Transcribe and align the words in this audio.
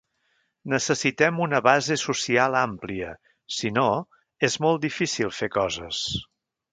Necessitem 0.71 1.41
una 1.45 1.59
base 1.67 1.97
social 2.03 2.57
àmplia, 2.61 3.11
si 3.57 3.71
no 3.79 3.85
és 4.51 4.57
molt 4.65 4.83
difícil 4.87 5.31
fer 5.41 5.51
coses. 5.57 6.01